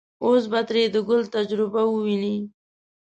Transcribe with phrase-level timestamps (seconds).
[0.25, 2.37] اوس به ترې د ګل تجربه وويني.